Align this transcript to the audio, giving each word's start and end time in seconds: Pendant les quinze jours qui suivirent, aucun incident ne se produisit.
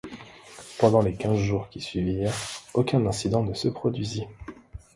Pendant 0.79 1.03
les 1.03 1.13
quinze 1.13 1.37
jours 1.37 1.69
qui 1.69 1.79
suivirent, 1.79 2.33
aucun 2.73 3.05
incident 3.05 3.43
ne 3.43 3.53
se 3.53 3.67
produisit. 3.67 4.25